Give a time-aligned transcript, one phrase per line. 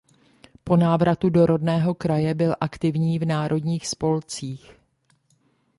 [0.63, 4.73] Po návratu do rodného kraje byl aktivní v národních spolcích.